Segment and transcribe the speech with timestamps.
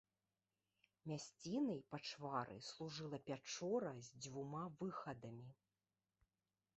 [1.09, 5.47] Мясцінай пачвары служыла пячора з двума выхадамі.